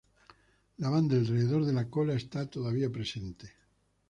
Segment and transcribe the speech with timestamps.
[0.77, 3.51] La banda alrededor de la cola está todavía presente.